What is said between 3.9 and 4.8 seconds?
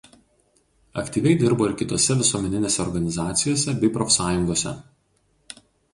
profsąjungose.